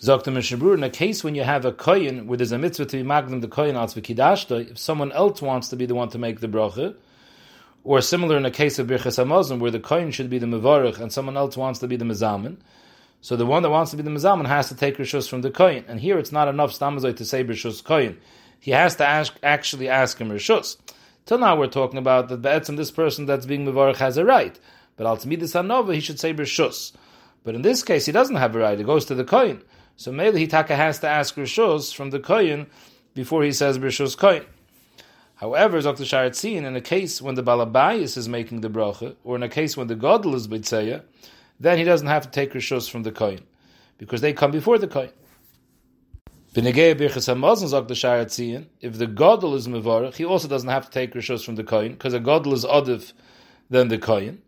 Zokta 0.00 0.32
Mishabur, 0.32 0.74
in 0.74 0.82
a 0.82 0.90
case 0.90 1.22
when 1.22 1.34
you 1.34 1.42
have 1.42 1.64
a 1.64 1.72
koyin, 1.72 2.26
where 2.26 2.36
there's 2.36 2.52
a 2.52 2.58
mitzvah 2.58 2.86
to 2.86 2.96
be 2.96 3.02
magnim 3.02 3.40
the 3.40 3.48
koyin 3.48 3.74
al 3.74 4.58
if 4.60 4.78
someone 4.78 5.12
else 5.12 5.42
wants 5.42 5.68
to 5.68 5.76
be 5.76 5.84
the 5.86 5.94
one 5.94 6.08
to 6.08 6.18
make 6.18 6.40
the 6.40 6.48
bracha, 6.48 6.94
or 7.84 8.00
similar 8.00 8.36
in 8.36 8.44
a 8.44 8.50
case 8.50 8.78
of 8.78 8.86
Birchas 8.86 9.22
Hamazon, 9.22 9.58
where 9.58 9.70
the 9.70 9.80
koyin 9.80 10.12
should 10.12 10.30
be 10.30 10.38
the 10.38 10.46
mevarich 10.46 10.98
and 10.98 11.12
someone 11.12 11.36
else 11.36 11.56
wants 11.56 11.78
to 11.80 11.88
be 11.88 11.96
the 11.96 12.04
mezamin, 12.04 12.56
so 13.20 13.36
the 13.36 13.46
one 13.46 13.62
that 13.62 13.70
wants 13.70 13.90
to 13.90 13.96
be 13.96 14.02
the 14.02 14.10
mezamin 14.10 14.46
has 14.46 14.68
to 14.68 14.74
take 14.74 14.96
rishus 14.96 15.28
from 15.28 15.42
the 15.42 15.50
koyin. 15.50 15.84
And 15.88 16.00
here 16.00 16.18
it's 16.18 16.32
not 16.32 16.48
enough 16.48 16.72
stamazoi 16.72 17.16
to 17.16 17.24
say 17.24 17.44
rishus 17.44 17.82
koyin. 17.82 18.16
He 18.58 18.70
has 18.70 18.96
to 18.96 19.06
ask, 19.06 19.34
actually 19.42 19.88
ask 19.88 20.18
him 20.18 20.30
rishus. 20.30 20.76
Till 21.26 21.38
now 21.38 21.56
we're 21.56 21.66
talking 21.66 21.98
about 21.98 22.28
that 22.28 22.42
be'etzim, 22.42 22.76
this 22.76 22.90
person 22.90 23.26
that's 23.26 23.46
being 23.46 23.66
mevarich 23.66 23.96
has 23.96 24.16
a 24.16 24.24
right. 24.24 24.58
But 24.96 25.06
al 25.06 25.16
Tmidis 25.16 25.54
Hanova, 25.54 25.94
he 25.94 26.00
should 26.00 26.20
say 26.20 26.34
Rishus. 26.34 26.92
But 27.42 27.54
in 27.54 27.62
this 27.62 27.82
case, 27.82 28.04
he 28.04 28.12
doesn't 28.12 28.36
have 28.36 28.54
a 28.54 28.58
right. 28.58 28.78
It 28.78 28.84
goes 28.84 29.06
to 29.06 29.14
the 29.14 29.24
Kohen. 29.24 29.62
So 29.96 30.12
maybe 30.12 30.46
Hitaka 30.46 30.76
has 30.76 30.98
to 30.98 31.08
ask 31.08 31.36
Rishus 31.36 31.94
from 31.94 32.10
the 32.10 32.20
Kohen 32.20 32.66
before 33.14 33.42
he 33.42 33.52
says 33.52 33.78
Rishus 33.78 34.14
Kohen. 34.14 34.44
However, 35.36 35.80
Dr. 35.80 36.04
Sharatzin, 36.04 36.64
in 36.64 36.76
a 36.76 36.82
case 36.82 37.22
when 37.22 37.34
the 37.34 37.42
Balabayas 37.42 38.18
is 38.18 38.28
making 38.28 38.60
the 38.60 38.68
bracha, 38.68 39.16
or 39.24 39.36
in 39.36 39.42
a 39.42 39.48
case 39.48 39.74
when 39.74 39.86
the 39.86 39.96
Godel 39.96 40.34
is 40.34 40.46
Bitzeya, 40.46 41.02
then 41.60 41.78
he 41.78 41.84
doesn't 41.84 42.08
have 42.08 42.24
to 42.24 42.30
take 42.30 42.52
Rishus 42.52 42.90
from 42.90 43.04
the 43.04 43.12
Kohen, 43.12 43.40
because 43.98 44.22
they 44.22 44.32
come 44.32 44.50
before 44.50 44.78
the 44.78 44.88
Kohen. 44.88 45.10
If 46.52 46.64
the 46.64 46.72
Godel 49.06 49.54
is 49.54 49.68
Mevarach, 49.68 50.16
he 50.16 50.24
also 50.24 50.48
doesn't 50.48 50.68
have 50.68 50.86
to 50.86 50.90
take 50.90 51.12
Rishus 51.14 51.44
from 51.44 51.54
the 51.54 51.62
Kohen, 51.62 51.92
because 51.92 52.14
a 52.14 52.18
Godel 52.20 52.54
is 52.54 52.64
Odif 52.64 53.12
than 53.68 53.86
the 53.88 53.98
Kohen. 53.98 54.42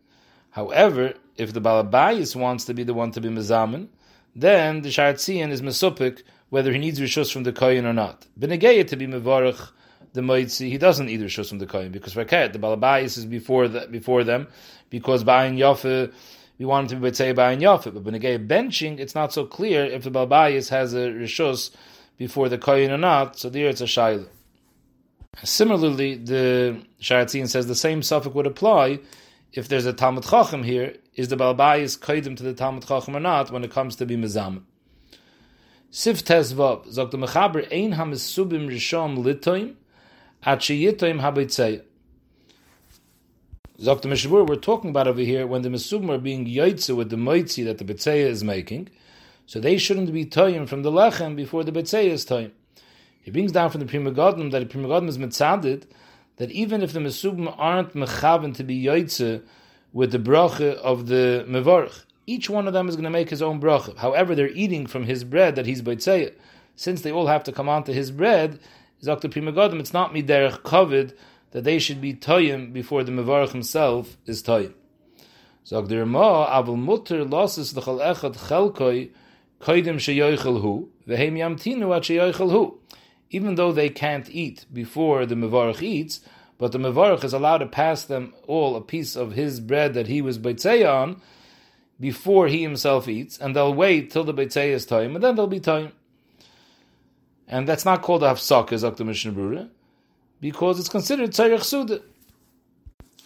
However, 0.49 1.13
if 1.37 1.53
the 1.53 1.61
Balabayis 1.61 2.35
wants 2.35 2.65
to 2.65 2.73
be 2.73 2.83
the 2.83 2.93
one 2.93 3.11
to 3.11 3.21
be 3.21 3.29
Mezamin, 3.29 3.87
then 4.35 4.81
the 4.81 4.89
Sharatzian 4.89 5.51
is 5.51 5.61
Mesupik 5.61 6.23
whether 6.49 6.71
he 6.71 6.77
needs 6.77 6.99
Rishus 6.99 7.33
from 7.33 7.41
the 7.41 7.51
Koyin 7.51 7.83
or 7.83 7.93
not. 7.93 8.27
Benegeya 8.39 8.85
to 8.89 8.95
be 8.95 9.07
Mevarach, 9.07 9.71
the 10.13 10.21
Moitzi, 10.21 10.69
he 10.69 10.77
doesn't 10.77 11.09
either 11.09 11.25
Rishus 11.25 11.49
from 11.49 11.57
the 11.57 11.65
Koyin 11.65 11.91
because 11.91 12.13
Raket, 12.13 12.53
the 12.53 12.59
Balabayis 12.59 13.17
is 13.17 13.25
before, 13.25 13.67
the, 13.67 13.87
before 13.87 14.23
them 14.23 14.47
because 14.91 15.23
Bayin 15.23 15.57
Yafe, 15.57 16.13
we 16.57 16.65
want 16.65 16.91
him 16.91 17.01
to 17.01 17.09
be 17.09 17.15
say 17.15 17.33
Bayin 17.33 17.61
Yafe. 17.61 17.93
But 17.93 18.03
when 18.03 18.13
Benegeya 18.15 18.47
benching, 18.47 18.99
it's 18.99 19.15
not 19.15 19.33
so 19.33 19.45
clear 19.45 19.85
if 19.85 20.03
the 20.03 20.11
Balabayis 20.11 20.69
has 20.69 20.93
a 20.93 21.09
Rishus 21.09 21.71
before 22.17 22.49
the 22.49 22.57
Koyin 22.57 22.89
or 22.89 22.97
not, 22.97 23.37
so 23.39 23.49
there 23.49 23.69
it's 23.69 23.81
a 23.81 23.85
Shaila. 23.85 24.27
Similarly, 25.43 26.15
the 26.15 26.85
Sharatzian 27.01 27.49
says 27.49 27.67
the 27.67 27.75
same 27.75 28.03
suffix 28.03 28.35
would 28.35 28.45
apply 28.45 28.99
if 29.51 29.67
there's 29.67 29.85
a 29.85 29.93
Talmud 29.93 30.23
Chacham 30.23 30.63
here, 30.63 30.95
is 31.15 31.27
the 31.27 31.37
Balbayis 31.37 31.97
kaidim 31.99 32.35
to 32.37 32.43
the 32.43 32.53
Talmud 32.53 32.87
Chacham 32.87 33.15
or 33.15 33.19
not 33.19 33.51
when 33.51 33.63
it 33.63 33.71
comes 33.71 33.95
to 33.97 34.05
be 34.05 34.15
Mizam. 34.15 34.63
Sif 35.91 36.25
Tezvav, 36.25 36.89
zog 36.91 37.11
the 37.11 37.17
Mechaber, 37.17 37.71
ein 37.71 37.91
ha-mesubim 37.91 38.67
rishom 38.67 39.23
litoim, 39.23 39.75
at 40.43 40.59
sheyitoim 40.59 41.19
ha 41.19 41.31
Dr. 43.83 44.07
Mishabur, 44.07 44.47
we're 44.47 44.55
talking 44.55 44.91
about 44.91 45.09
over 45.09 45.19
here 45.19 45.45
when 45.45 45.61
the 45.61 45.67
Mesubim 45.67 46.09
are 46.09 46.17
being 46.17 46.45
yaitze 46.45 46.95
with 46.95 47.09
the 47.09 47.17
moitzi 47.17 47.65
that 47.65 47.79
the 47.79 47.83
Betzeya 47.83 48.27
is 48.27 48.41
making, 48.41 48.87
so 49.45 49.59
they 49.59 49.77
shouldn't 49.77 50.13
be 50.13 50.25
toyim 50.25 50.69
from 50.69 50.83
the 50.83 50.91
lechem 50.91 51.35
before 51.35 51.65
the 51.65 51.71
Betzeya 51.73 52.11
is 52.11 52.25
toyim. 52.25 52.51
He 53.21 53.29
brings 53.29 53.51
down 53.51 53.71
from 53.71 53.81
the 53.81 53.85
Pri 53.85 53.99
Megadim 53.99 54.51
that 54.51 54.59
the 54.59 54.65
Pri 54.67 54.81
Megadim 54.81 55.09
is 55.09 55.17
mitzadid, 55.17 55.83
that 56.37 56.49
even 56.51 56.81
if 56.81 56.93
the 56.93 57.01
Mesubim 57.01 57.53
aren't 57.57 57.93
mechaven 57.93 58.55
to 58.55 58.63
be 58.63 58.81
yaitze 58.81 59.43
with 59.91 60.13
the 60.13 60.19
bracha 60.19 60.75
of 60.75 61.07
the 61.07 61.45
Mevorach, 61.49 62.05
each 62.25 62.49
one 62.49 62.67
of 62.67 62.73
them 62.73 62.87
is 62.87 62.95
going 62.95 63.03
to 63.03 63.09
make 63.09 63.29
his 63.29 63.41
own 63.41 63.59
bracha. 63.59 63.97
However, 63.97 64.33
they're 64.33 64.47
eating 64.47 64.87
from 64.87 65.03
his 65.03 65.25
bread 65.25 65.57
that 65.57 65.65
he's 65.65 65.81
Betzeya. 65.81 66.31
Since 66.77 67.01
they 67.01 67.11
all 67.11 67.27
have 67.27 67.43
to 67.43 67.51
come 67.51 67.67
onto 67.67 67.91
his 67.91 68.11
bread. 68.11 68.61
Pri 69.03 69.17
Megadim, 69.17 69.81
it's 69.81 69.91
not 69.91 70.13
miderech 70.13 70.61
kovid 70.61 71.13
that 71.53 71.63
they 71.63 71.79
should 71.79 72.01
be 72.01 72.13
toyim 72.13 72.73
before 72.73 73.03
the 73.03 73.11
Mevarach 73.11 73.51
himself 73.51 74.17
is 74.25 74.43
toyim. 74.43 74.73
Zog 75.65 75.87
der 75.87 76.05
Ma, 76.05 76.47
avul 76.61 76.77
mutter 76.77 77.23
losses 77.23 77.75
l'chal 77.77 77.99
echad 77.99 78.35
chelkoi 78.35 79.11
koidim 79.61 79.95
sheyoichel 79.95 80.61
hu, 80.61 80.89
vehem 81.07 81.37
yamtinu 81.37 81.95
at 81.95 82.03
sheyoichel 82.03 82.51
hu. 82.51 82.79
Even 83.29 83.55
though 83.55 83.71
they 83.71 83.89
can't 83.89 84.29
eat 84.31 84.65
before 84.73 85.25
the 85.25 85.35
Mevarach 85.35 85.81
eats, 85.81 86.21
but 86.57 86.71
the 86.71 86.79
Mevarach 86.79 87.23
is 87.23 87.33
allowed 87.33 87.59
to 87.59 87.67
pass 87.67 88.03
them 88.03 88.33
all 88.47 88.75
a 88.75 88.81
piece 88.81 89.15
of 89.15 89.33
his 89.33 89.59
bread 89.59 89.93
that 89.93 90.07
he 90.07 90.21
was 90.21 90.39
Beitzei 90.39 90.87
on 90.91 91.21
before 91.99 92.47
he 92.47 92.63
himself 92.63 93.07
eats, 93.07 93.37
and 93.37 93.55
they'll 93.55 93.73
wait 93.73 94.11
till 94.11 94.23
the 94.23 94.33
Beitzei 94.33 94.69
is 94.69 94.85
time, 94.85 95.15
and 95.15 95.23
then 95.23 95.35
they'll 95.35 95.47
be 95.47 95.59
time. 95.59 95.91
And 97.47 97.67
that's 97.67 97.85
not 97.85 98.01
called 98.01 98.23
a 98.23 98.31
hafsak, 98.31 98.71
as 98.71 98.81
Dr. 98.81 99.05
Mishnah 99.05 99.69
because 100.43 100.77
it's 100.77 100.89
considered 100.89 101.31
tzarech 101.31 101.63
suda. 101.63 102.01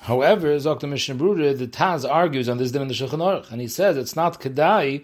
However, 0.02 0.60
Dr. 0.60 0.86
Mishnah 0.86 1.16
Brura, 1.16 1.58
the 1.58 1.66
Taz 1.66 2.08
argues 2.08 2.48
on 2.48 2.60
this 2.60 2.70
din 2.70 2.84
in 2.84 2.88
the 2.90 2.94
Shulchan 2.94 3.24
Aruch, 3.28 3.52
and 3.52 3.60
he 3.60 3.68
says 3.68 3.98
it's 3.98 4.16
not 4.16 4.40
kedai 4.40 5.04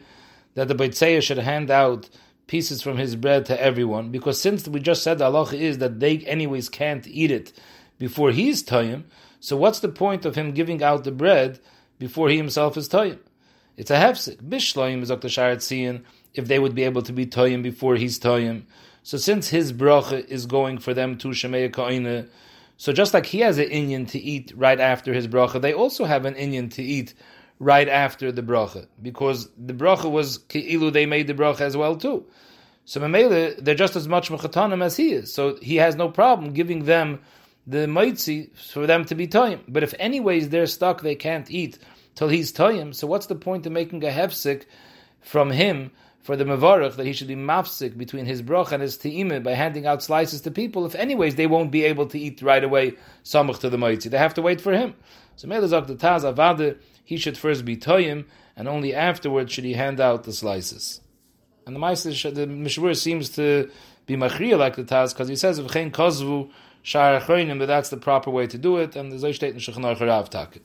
that 0.53 0.67
the 0.67 0.75
Beitzeya 0.75 1.23
should 1.23 1.39
hand 1.39 1.71
out 1.71 2.09
pieces 2.45 2.83
from 2.83 2.97
his 2.97 3.15
bread 3.15 3.47
to 3.47 3.59
everyone, 3.59 4.11
because 4.11 4.39
since 4.39 4.67
we 4.67 4.79
just 4.79 5.01
said 5.01 5.17
the 5.17 5.25
halacha 5.25 5.59
is 5.59 5.79
that 5.79 5.99
they 5.99 6.19
anyways 6.19 6.69
can't 6.69 7.07
eat 7.07 7.31
it 7.31 7.51
before 7.97 8.29
he's 8.29 8.61
toyim, 8.61 9.05
so 9.39 9.57
what's 9.57 9.79
the 9.79 9.89
point 9.89 10.23
of 10.23 10.35
him 10.35 10.51
giving 10.51 10.83
out 10.83 11.05
the 11.05 11.11
bread 11.11 11.59
before 11.97 12.29
he 12.29 12.37
himself 12.37 12.77
is 12.77 12.87
toyim? 12.87 13.17
It's 13.75 13.89
a 13.89 13.95
hefsek. 13.95 14.37
Bishloim 14.37 15.01
is 15.01 15.09
Dr. 15.09 15.29
Sharat 15.29 16.03
if 16.35 16.47
they 16.47 16.59
would 16.59 16.75
be 16.75 16.83
able 16.83 17.01
to 17.01 17.11
be 17.11 17.25
toyim 17.25 17.63
before 17.63 17.95
he's 17.95 18.19
toyim. 18.19 18.65
So 19.03 19.17
since 19.17 19.49
his 19.49 19.73
bracha 19.73 20.25
is 20.27 20.45
going 20.45 20.77
for 20.77 20.93
them 20.93 21.17
to 21.19 21.29
Shemaya 21.29 21.71
Ka'ina, 21.71 22.25
so 22.77 22.93
just 22.93 23.13
like 23.13 23.25
he 23.25 23.39
has 23.39 23.57
an 23.57 23.69
Inyan 23.69 24.09
to 24.09 24.19
eat 24.19 24.53
right 24.55 24.79
after 24.79 25.13
his 25.13 25.27
bracha, 25.27 25.61
they 25.61 25.73
also 25.73 26.05
have 26.05 26.25
an 26.25 26.35
Inyan 26.35 26.71
to 26.73 26.81
eat 26.81 27.13
right 27.59 27.87
after 27.87 28.31
the 28.31 28.41
bracha, 28.41 28.87
because 29.01 29.49
the 29.57 29.73
bracha 29.73 30.09
was 30.09 30.39
Ki'ilu, 30.49 30.91
they 30.91 31.05
made 31.05 31.27
the 31.27 31.33
bracha 31.33 31.61
as 31.61 31.77
well 31.77 31.95
too. 31.95 32.25
So 32.85 32.99
Mamela, 32.99 33.55
they're 33.57 33.75
just 33.75 33.95
as 33.95 34.07
much 34.07 34.29
Mechatanim 34.29 34.83
as 34.83 34.97
he 34.97 35.13
is, 35.13 35.33
so 35.33 35.57
he 35.61 35.75
has 35.77 35.95
no 35.95 36.09
problem 36.09 36.53
giving 36.53 36.85
them 36.85 37.19
the 37.67 37.87
Maitzi 37.87 38.55
for 38.57 38.87
them 38.87 39.05
to 39.05 39.15
be 39.15 39.27
Toyim. 39.27 39.61
But 39.67 39.83
if 39.83 39.93
anyways 39.99 40.49
they're 40.49 40.65
stuck, 40.65 41.01
they 41.01 41.15
can't 41.15 41.49
eat 41.51 41.77
till 42.15 42.29
he's 42.29 42.51
Toyim, 42.51 42.95
so 42.95 43.07
what's 43.07 43.27
the 43.27 43.35
point 43.35 43.65
of 43.65 43.71
making 43.71 44.03
a 44.03 44.09
hefsik 44.09 44.63
from 45.21 45.51
him 45.51 45.91
for 46.23 46.37
the 46.37 46.45
Mavarach 46.45 46.95
that 46.95 47.05
he 47.05 47.13
should 47.13 47.27
be 47.27 47.35
mafsik 47.35 47.97
between 47.97 48.25
his 48.25 48.41
broch 48.41 48.71
and 48.71 48.81
his 48.81 48.97
te'imah 48.97 49.43
by 49.43 49.53
handing 49.53 49.85
out 49.85 50.01
slices 50.01 50.41
to 50.41 50.51
people, 50.51 50.85
if 50.85 50.95
anyways 50.95 51.35
they 51.35 51.47
won't 51.47 51.69
be 51.69 51.83
able 51.83 52.07
to 52.07 52.17
eat 52.17 52.41
right 52.41 52.63
away 52.63 52.93
samach 53.23 53.59
to 53.59 53.69
the 53.69 53.77
moitzi. 53.77 54.09
They 54.09 54.17
have 54.17 54.33
to 54.35 54.41
wait 54.41 54.61
for 54.61 54.71
him. 54.71 54.95
So 55.35 55.47
Melazak 55.49 55.87
the 55.87 55.95
Taz 55.95 56.21
Avada, 56.23 56.77
he 57.03 57.17
should 57.17 57.37
first 57.37 57.65
be 57.65 57.75
toyim, 57.75 58.25
and 58.55 58.67
only 58.69 58.95
afterwards 58.95 59.51
should 59.51 59.65
he 59.65 59.73
hand 59.73 59.99
out 59.99 60.23
the 60.23 60.31
slices. 60.31 61.01
And 61.65 61.75
the 61.75 61.79
Meister, 61.79 62.31
the 62.31 62.47
Mishmur 62.47 62.95
seems 62.95 63.29
to 63.29 63.69
be 64.05 64.15
machriya 64.15 64.57
like 64.57 64.77
the 64.77 64.83
Taz, 64.83 65.13
because 65.13 65.27
he 65.27 65.35
says, 65.35 65.59
if 65.59 65.67
V'chein 65.67 65.91
kozvu 65.91 66.51
shar 66.83 67.19
but 67.19 67.65
that's 67.65 67.89
the 67.89 67.97
proper 67.97 68.29
way 68.29 68.47
to 68.47 68.57
do 68.57 68.77
it, 68.77 68.95
and 68.95 69.11
the 69.11 69.17
Zoy 69.17 69.41
in 69.43 69.55
Shechon 69.55 69.97
Archarav 69.97 70.29
Takit. 70.29 70.61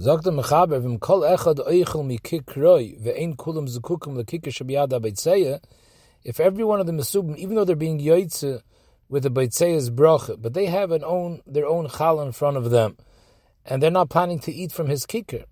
Sagt 0.00 0.24
der 0.24 0.32
Mechaber, 0.32 0.82
wenn 0.82 0.98
kol 0.98 1.20
echad 1.20 1.58
oichel 1.60 2.06
mi 2.06 2.16
kikroi, 2.16 2.98
ve'ein 3.02 3.36
kulam 3.36 3.68
zukukum 3.68 4.16
lekikah 4.16 4.48
shabiyada 4.48 4.98
beitzeya, 4.98 5.62
if 6.24 6.40
every 6.40 6.64
one 6.64 6.80
of 6.80 6.86
the 6.86 6.92
mesubim, 6.92 7.36
even 7.36 7.54
though 7.54 7.66
they're 7.66 7.76
being 7.76 8.00
yoitze 8.00 8.62
with 9.10 9.24
the 9.24 9.30
beitzeya's 9.30 9.90
bracha, 9.90 10.40
but 10.40 10.54
they 10.54 10.64
have 10.64 10.90
an 10.90 11.04
own, 11.04 11.42
their 11.46 11.66
own 11.66 11.86
chal 11.86 12.18
in 12.22 12.32
front 12.32 12.56
of 12.56 12.70
them, 12.70 12.96
and 13.66 13.82
they're 13.82 13.90
not 13.90 14.08
planning 14.08 14.38
to 14.38 14.50
eat 14.50 14.72
from 14.72 14.86
his 14.86 15.04
kicker. 15.04 15.44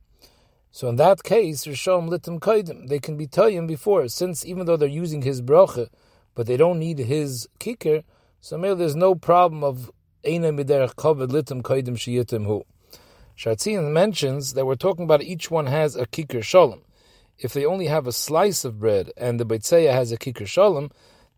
So 0.70 0.88
in 0.88 0.96
that 0.96 1.22
case, 1.24 1.66
Rishom 1.66 2.08
litim 2.08 2.40
koidim, 2.40 2.88
they 2.88 3.00
can 3.00 3.18
be 3.18 3.26
toyim 3.26 3.68
before, 3.68 4.08
since 4.08 4.46
even 4.46 4.64
though 4.64 4.78
they're 4.78 4.88
using 4.88 5.20
his 5.20 5.42
bracha, 5.42 5.90
but 6.34 6.46
they 6.46 6.56
don't 6.56 6.78
need 6.78 7.00
his 7.00 7.46
kicker, 7.58 8.02
so 8.40 8.56
maybe 8.56 8.76
there's 8.76 8.96
no 8.96 9.14
problem 9.14 9.62
of 9.62 9.92
eina 10.24 10.58
miderech 10.58 10.94
kovid 10.94 11.28
litim 11.28 11.60
koidim 11.60 11.98
shiyitim 11.98 12.46
hu. 12.46 12.64
Shartzian 13.38 13.92
mentions 13.92 14.54
that 14.54 14.66
we're 14.66 14.74
talking 14.74 15.04
about 15.04 15.22
each 15.22 15.48
one 15.48 15.66
has 15.66 15.94
a 15.94 16.06
kikar 16.06 16.42
shalom. 16.42 16.80
If 17.38 17.52
they 17.52 17.64
only 17.64 17.86
have 17.86 18.08
a 18.08 18.12
slice 18.12 18.64
of 18.64 18.80
bread 18.80 19.12
and 19.16 19.38
the 19.38 19.46
beitzeya 19.46 19.92
has 19.92 20.10
a 20.10 20.16
kikar 20.16 20.44
shalom, 20.44 20.90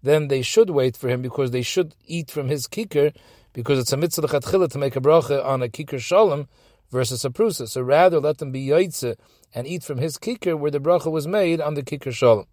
then 0.03 0.29
they 0.29 0.41
should 0.41 0.71
wait 0.71 0.97
for 0.97 1.11
him 1.11 1.21
because 1.21 1.51
they 1.51 1.61
should 1.61 1.95
eat 2.07 2.31
from 2.31 2.49
his 2.49 2.67
kikar 2.67 3.15
because 3.53 3.79
it's 3.79 3.93
a 3.93 3.99
mitzvah 3.99 4.29
to 4.69 4.79
make 4.79 4.97
a 4.97 5.01
bracha 5.03 5.45
on 5.45 5.63
a 5.63 5.69
kikar 5.69 6.01
shalom 6.01 6.49
versus 6.91 7.23
a 7.27 7.29
prusa. 7.29 7.69
So 7.69 7.83
rather 7.83 8.19
let 8.19 8.39
them 8.39 8.51
be 8.51 8.67
yaitze 8.67 9.17
and 9.55 9.67
eat 9.67 9.85
from 9.85 9.99
his 9.99 10.17
kikar 10.17 10.59
where 10.59 10.71
the 10.71 10.81
bracha 10.81 11.13
was 11.13 11.27
made 11.27 11.61
on 11.61 11.75
the 11.75 11.83
kikar 11.83 12.15
shalom. 12.15 12.47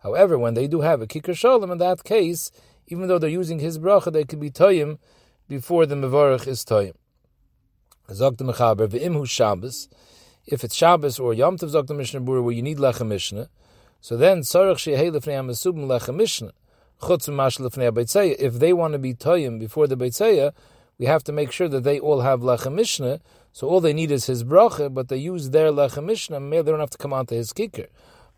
However, 0.00 0.36
when 0.36 0.54
they 0.54 0.66
do 0.66 0.80
have 0.80 1.00
a 1.00 1.06
kikar 1.06 1.36
shalom, 1.36 1.70
in 1.70 1.78
that 1.78 2.02
case, 2.02 2.50
even 2.88 3.06
though 3.06 3.20
they're 3.20 3.30
using 3.30 3.60
his 3.60 3.78
bracha, 3.78 4.12
they 4.12 4.24
could 4.24 4.40
be 4.40 4.50
toyim 4.50 4.98
before 5.48 5.86
the 5.86 5.94
mevarach 5.94 6.48
is 6.48 6.64
toyim. 6.64 6.94
Zog 8.12 8.36
the 8.36 8.44
Mechaber, 8.44 8.88
V'imhu 8.88 9.28
Shabbos, 9.28 9.88
if 10.46 10.64
it's 10.64 10.74
Shabbos 10.74 11.18
or 11.18 11.32
Yom 11.32 11.56
Tov 11.56 11.68
Zog 11.68 11.86
the 11.86 11.94
Mishnah 11.94 12.20
Bura, 12.20 12.42
where 12.42 12.54
you 12.54 12.62
need 12.62 12.78
Lechem 12.78 13.08
Mishnah, 13.08 13.48
so 14.00 14.16
then 14.16 14.40
Tzarech 14.40 14.76
Shehei 14.76 15.10
Lefnei 15.10 15.34
HaMesubim 15.34 15.86
Lechem 15.86 16.16
Mishnah, 16.16 16.52
Chutz 17.00 17.32
Mash 17.32 17.58
Lefnei 17.58 18.36
if 18.38 18.54
they 18.54 18.72
want 18.72 18.92
to 18.92 18.98
be 18.98 19.14
Toyim 19.14 19.58
before 19.58 19.86
the 19.86 19.96
Beitzeya, 19.96 20.52
we 20.98 21.06
have 21.06 21.22
to 21.24 21.32
make 21.32 21.52
sure 21.52 21.68
that 21.68 21.84
they 21.84 21.98
all 21.98 22.20
have 22.20 22.40
Lechem 22.40 22.74
Mishnah, 22.74 23.20
so 23.52 23.68
all 23.68 23.80
they 23.80 23.92
need 23.92 24.10
is 24.10 24.26
his 24.26 24.44
bracha, 24.44 24.92
but 24.92 25.08
they 25.08 25.16
use 25.16 25.50
their 25.50 25.70
Lechem 25.70 26.04
Mishnah, 26.04 26.40
they 26.40 26.62
don't 26.62 26.80
have 26.80 26.90
to 26.90 26.98
come 26.98 27.12
onto 27.12 27.34
his 27.34 27.52
kicker. 27.52 27.86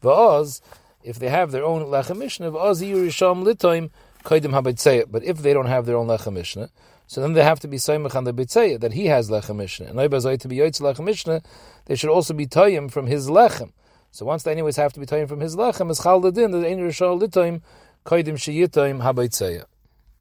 V'oz, 0.03 0.61
if 1.03 1.19
they 1.19 1.29
have 1.29 1.51
their 1.51 1.65
own 1.65 1.83
Lechem 1.87 2.19
Mishnah, 2.19 2.53
V'oz 2.53 2.83
Yirisham 2.83 3.45
Litoim, 3.45 3.91
Kaidim 4.25 4.53
HaBeitzeya, 4.53 5.07
but 5.11 5.25
if 5.25 5.39
they 5.39 5.53
don't 5.53 5.67
have 5.67 5.87
their 5.87 5.97
own 5.97 6.07
Lechem 6.07 6.35
Mishnah, 6.35 6.71
so 7.13 7.21
then 7.21 7.35
they 7.35 7.43
have 7.43 7.61
to 7.61 7.69
be 7.69 7.77
Saimach 7.77 8.15
on 8.15 8.25
the 8.25 8.33
Bitzeya, 8.33 8.81
that 8.81 8.95
he 8.95 9.05
has 9.05 9.29
Lechem 9.29 9.57
Mishnah. 9.57 9.85
And 9.85 9.99
Oibazai 9.99 10.41
to 10.41 10.49
be 10.49 10.57
Yoitz 10.57 10.81
Lechem 10.81 11.05
Mishnah, 11.05 11.43
they 11.85 11.95
should 11.95 12.09
also 12.09 12.33
be 12.33 12.47
Toyim 12.47 12.91
from 12.91 13.07
his 13.07 13.29
Lechem. 13.29 13.73
So 14.13 14.25
once 14.25 14.45
they 14.45 14.51
anyways 14.51 14.77
have 14.77 14.95
to 14.95 15.01
be 15.01 15.05
Toyim 15.05 15.29
from 15.29 15.41
his 15.41 15.55
Lechem, 15.55 15.91
is 15.91 16.01
Chal 16.03 16.23
Ladin, 16.23 16.53
the 16.53 16.67
Ein 16.67 16.79
Rishon 16.79 17.21
Litoim, 17.21 17.61
Koidim 18.07 18.39
Sheyitoim 18.39 19.03
HaBitzeya. 19.03 19.67